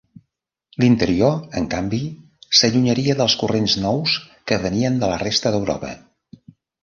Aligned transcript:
L'interior, 0.83 1.35
en 1.59 1.65
canvi, 1.73 1.99
s'allunyaria 2.59 3.17
dels 3.19 3.35
corrents 3.43 3.77
nous 3.85 4.15
que 4.53 4.59
venien 4.63 4.97
de 5.03 5.11
la 5.13 5.23
resta 5.27 5.53
d'Europa. 5.57 5.93